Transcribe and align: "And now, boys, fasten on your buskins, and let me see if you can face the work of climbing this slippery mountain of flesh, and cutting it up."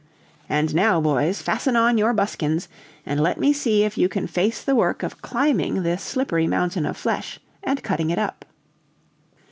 "And 0.49 0.73
now, 0.73 0.99
boys, 0.99 1.43
fasten 1.43 1.75
on 1.75 1.95
your 1.99 2.11
buskins, 2.11 2.67
and 3.05 3.21
let 3.21 3.39
me 3.39 3.53
see 3.53 3.83
if 3.83 3.99
you 3.99 4.09
can 4.09 4.25
face 4.25 4.63
the 4.63 4.73
work 4.73 5.03
of 5.03 5.21
climbing 5.21 5.83
this 5.83 6.01
slippery 6.01 6.47
mountain 6.47 6.87
of 6.87 6.97
flesh, 6.97 7.39
and 7.61 7.83
cutting 7.83 8.09
it 8.09 8.17
up." 8.17 8.43